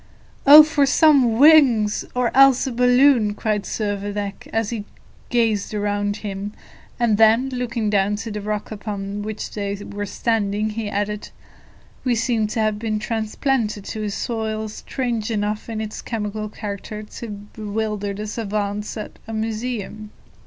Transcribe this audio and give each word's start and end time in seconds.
"Oh 0.47 0.63
for 0.63 0.87
some 0.87 1.37
wings, 1.37 2.03
or 2.15 2.35
else 2.35 2.65
a 2.65 2.71
balloon!" 2.71 3.35
cried 3.35 3.67
Servadac, 3.67 4.47
as 4.51 4.71
he 4.71 4.85
gazed 5.29 5.75
around 5.75 6.17
him; 6.25 6.53
and 6.99 7.19
then, 7.19 7.49
looking 7.49 7.91
down 7.91 8.15
to 8.15 8.31
the 8.31 8.41
rock 8.41 8.71
upon 8.71 9.21
which 9.21 9.51
they 9.51 9.75
were 9.75 10.07
standing, 10.07 10.71
he 10.71 10.89
added, 10.89 11.29
"We 12.03 12.15
seem 12.15 12.47
to 12.47 12.59
have 12.61 12.79
been 12.79 12.97
transplanted 12.97 13.85
to 13.85 14.01
a 14.05 14.09
soil 14.09 14.69
strange 14.69 15.29
enough 15.29 15.69
in 15.69 15.79
its 15.79 16.01
chemical 16.01 16.49
character 16.49 17.03
to 17.03 17.27
bewilder 17.29 18.15
the 18.15 18.25
savants 18.25 18.97
at 18.97 19.19
a 19.27 19.33
museum." 19.33 20.09